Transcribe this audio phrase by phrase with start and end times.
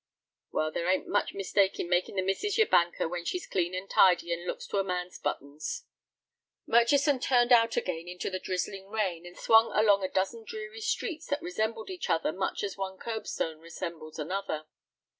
[0.51, 3.87] "Well, there ain't much mistake in makin' the missus yer banker when she's clean and
[3.87, 5.85] tidy, and looks to a man's buttons."
[6.65, 11.27] Murchison turned out again into the drizzling rain, and swung along a dozen dreary streets
[11.27, 14.65] that resembled each other much as one curbstone resembles another.